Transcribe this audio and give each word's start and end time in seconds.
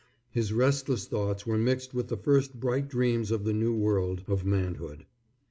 His 0.31 0.51
restless 0.51 1.05
thoughts 1.05 1.45
were 1.45 1.59
mixed 1.59 1.93
with 1.93 2.07
the 2.07 2.17
first 2.17 2.55
bright 2.59 2.87
dreams 2.89 3.29
of 3.29 3.43
the 3.43 3.53
new 3.53 3.75
world 3.75 4.23
of 4.27 4.43
manhood. 4.43 5.05